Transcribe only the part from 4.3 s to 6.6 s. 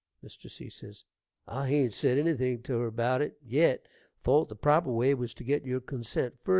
the proper way was to get your consent first.